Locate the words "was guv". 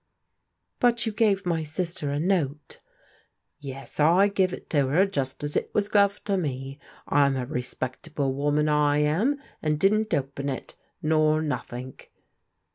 5.75-6.23